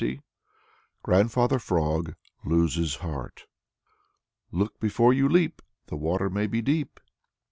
XX 0.01 0.19
GRANDFATHER 1.03 1.59
FROG 1.59 2.15
LOSES 2.43 2.95
HEART 3.05 3.45
Look 4.51 4.79
before 4.79 5.13
you 5.13 5.29
leap; 5.29 5.61
The 5.89 5.95
water 5.95 6.27
may 6.27 6.47
be 6.47 6.59
deep. 6.63 6.99